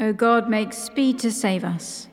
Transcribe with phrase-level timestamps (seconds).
[0.00, 2.08] O God, make speed to save us.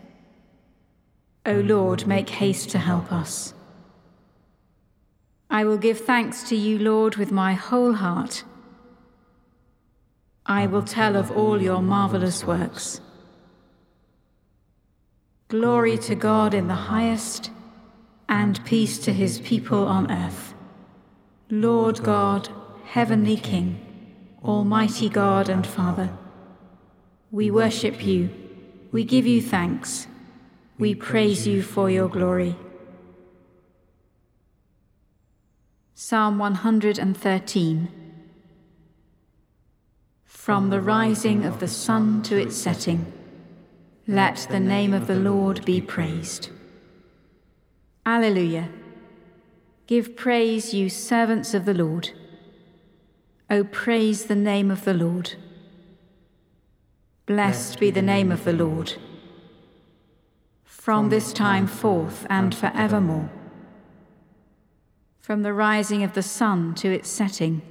[1.46, 3.54] O Lord, make haste to help us.
[5.50, 8.44] I will give thanks to you, Lord, with my whole heart.
[10.46, 13.00] I will tell of all your marvelous works.
[15.48, 17.52] Glory to God in the highest,
[18.28, 20.54] and peace to his people on earth.
[21.50, 22.50] Lord God,
[22.84, 23.80] heavenly King,
[24.44, 26.10] almighty God and Father,
[27.32, 28.30] we worship you,
[28.92, 30.08] we give you thanks,
[30.78, 32.56] we praise you for your glory.
[35.94, 37.90] Psalm 113
[40.24, 43.12] From the rising of the sun to its setting,
[44.08, 46.50] let the name of the Lord be praised.
[48.06, 48.70] Alleluia.
[49.86, 52.12] Give praise, you servants of the Lord.
[53.50, 55.36] O praise the name of the Lord.
[57.28, 58.94] Blessed be the name of the Lord.
[60.64, 63.30] From this time forth and forevermore.
[65.20, 67.62] From the rising of the sun to its setting.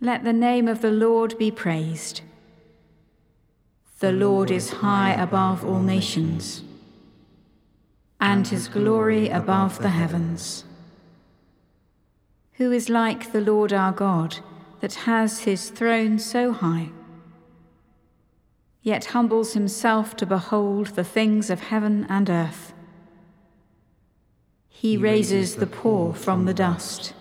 [0.00, 2.22] Let the name of the Lord be praised.
[4.00, 6.64] The Lord is high above all nations,
[8.20, 10.64] and his glory above the heavens.
[12.54, 14.38] Who is like the Lord our God,
[14.80, 16.90] that has his throne so high,
[18.82, 22.72] yet humbles himself to behold the things of heaven and earth?
[24.68, 27.14] He raises the poor from the dust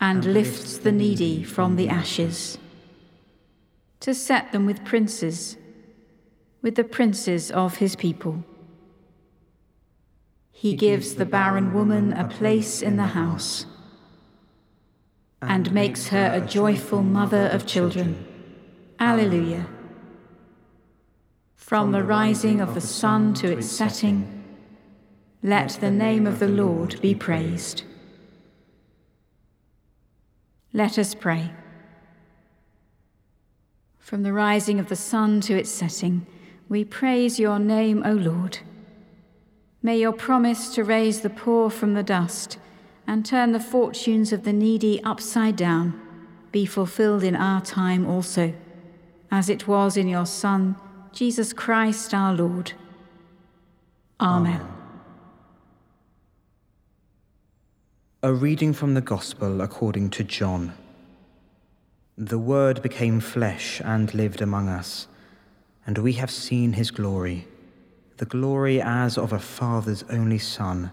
[0.00, 2.58] and lifts the needy from the ashes
[4.00, 5.56] to set them with princes,
[6.62, 8.42] with the princes of his people.
[10.50, 13.66] He gives the barren woman a place in the house
[15.42, 18.26] and makes her a joyful mother of children.
[18.98, 19.66] Alleluia.
[21.70, 24.42] From the rising of the sun to its setting,
[25.40, 27.84] let the name of the Lord be praised.
[30.72, 31.52] Let us pray.
[34.00, 36.26] From the rising of the sun to its setting,
[36.68, 38.58] we praise your name, O Lord.
[39.80, 42.58] May your promise to raise the poor from the dust
[43.06, 46.00] and turn the fortunes of the needy upside down
[46.50, 48.54] be fulfilled in our time also,
[49.30, 50.74] as it was in your Son,
[51.12, 52.72] Jesus Christ our Lord.
[54.20, 54.64] Amen.
[58.22, 60.72] A reading from the Gospel according to John.
[62.16, 65.08] The Word became flesh and lived among us,
[65.86, 67.48] and we have seen his glory,
[68.18, 70.92] the glory as of a Father's only Son,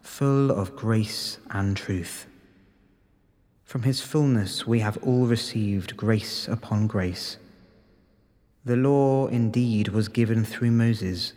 [0.00, 2.26] full of grace and truth.
[3.64, 7.38] From his fullness we have all received grace upon grace.
[8.66, 11.32] The law indeed was given through Moses,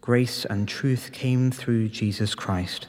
[0.00, 2.88] grace and truth came through Jesus Christ.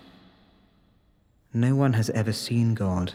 [1.53, 3.13] No one has ever seen God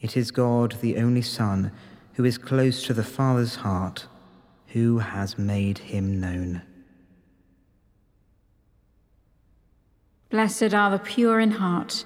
[0.00, 1.72] it is God, the only Son,
[2.14, 4.06] who is close to the Father's heart,
[4.68, 6.62] who has made him known.
[10.28, 12.04] Blessed are the pure in heart,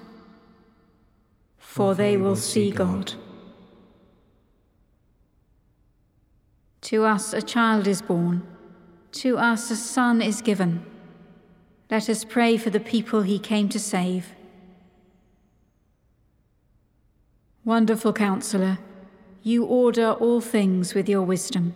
[1.57, 3.13] for they will see God.
[6.91, 8.45] To us a child is born,
[9.13, 10.85] to us a son is given.
[11.89, 14.35] Let us pray for the people he came to save.
[17.63, 18.79] Wonderful Counselor,
[19.41, 21.75] you order all things with your wisdom.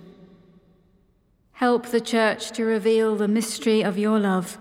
[1.54, 4.58] Help the Church to reveal the mystery of your love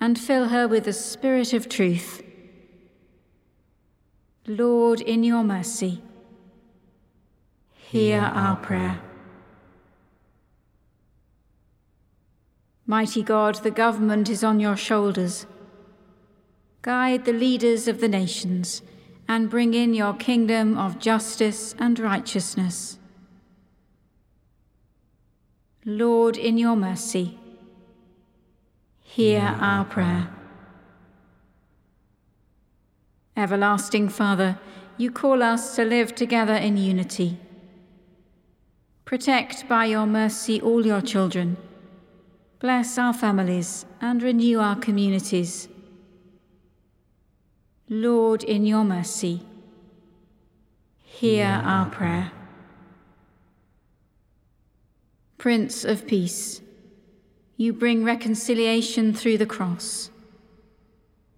[0.00, 2.24] and fill her with the Spirit of truth.
[4.48, 6.02] Lord, in your mercy,
[7.76, 9.00] hear our prayer.
[12.92, 15.46] Mighty God, the government is on your shoulders.
[16.82, 18.82] Guide the leaders of the nations
[19.26, 22.98] and bring in your kingdom of justice and righteousness.
[25.86, 27.38] Lord, in your mercy,
[29.00, 30.28] hear our prayer.
[33.34, 34.58] Everlasting Father,
[34.98, 37.38] you call us to live together in unity.
[39.06, 41.56] Protect by your mercy all your children.
[42.62, 45.66] Bless our families and renew our communities.
[47.88, 49.42] Lord, in your mercy,
[51.02, 52.30] hear our prayer.
[55.38, 56.62] Prince of Peace,
[57.56, 60.10] you bring reconciliation through the cross.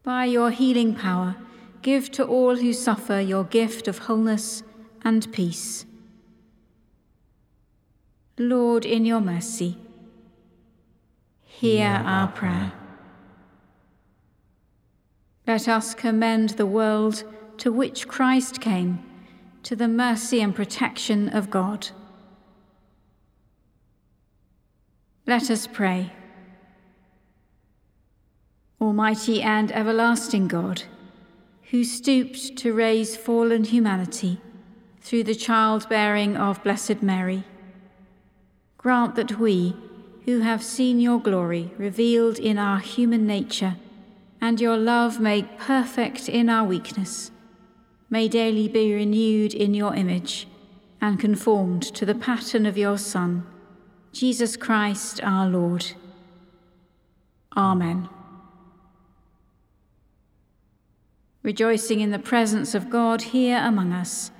[0.03, 1.37] By your healing power,
[1.81, 4.63] give to all who suffer your gift of wholeness
[5.01, 5.87] and peace.
[8.37, 9.79] Lord, in your mercy,
[11.61, 12.73] hear our prayer.
[15.47, 17.23] Let us commend the world
[17.59, 19.05] to which Christ came
[19.63, 21.89] to the mercy and protection of God.
[25.27, 26.13] Let us pray.
[28.81, 30.83] Almighty and everlasting God,
[31.71, 34.41] who stooped to raise fallen humanity
[35.01, 37.45] through the childbearing of Blessed Mary,
[38.77, 39.77] grant that we,
[40.25, 43.77] who have seen your glory revealed in our human nature,
[44.41, 47.31] and your love made perfect in our weakness,
[48.09, 50.47] may daily be renewed in your image
[51.01, 53.47] and conformed to the pattern of your Son,
[54.13, 55.93] Jesus Christ our Lord.
[57.57, 58.09] Amen.
[61.43, 64.31] Rejoicing in the presence of God here among us,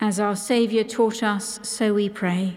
[0.00, 2.56] as our Saviour taught us, so we pray.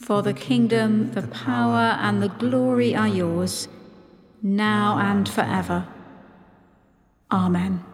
[0.00, 3.68] For the kingdom, the power, and the glory are yours,
[4.42, 5.86] now and forever.
[7.30, 7.84] Amen.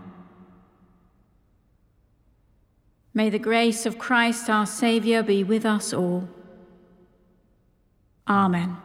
[3.12, 6.28] May the grace of Christ our Saviour be with us all.
[8.28, 8.76] Amen.